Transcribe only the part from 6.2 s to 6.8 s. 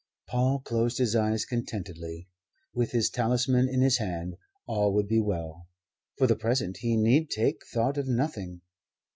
the present